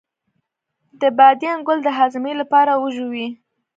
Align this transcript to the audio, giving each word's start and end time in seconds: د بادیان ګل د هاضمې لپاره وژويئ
د 1.01 1.03
بادیان 1.17 1.59
ګل 1.67 1.79
د 1.83 1.89
هاضمې 1.97 2.33
لپاره 2.41 2.71
وژويئ 2.83 3.27